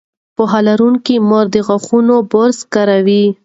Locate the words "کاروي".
2.73-3.25